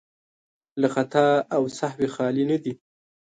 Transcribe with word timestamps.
له 0.81 0.87
خطا 0.95 1.27
او 1.55 1.63
سهوی 1.77 2.07
خالي 2.15 2.43
نه 2.51 2.57
دي. 2.63 2.73